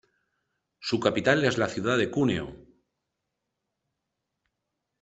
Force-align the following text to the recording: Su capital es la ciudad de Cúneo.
Su 0.79 0.99
capital 0.99 1.43
es 1.45 1.59
la 1.59 1.69
ciudad 1.69 1.95
de 1.95 2.09
Cúneo. 2.09 2.55